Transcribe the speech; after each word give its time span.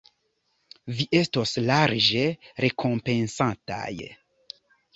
Vi 0.99 1.05
estos 1.19 1.53
larĝe 1.67 2.25
rekompensataj. 2.67 3.95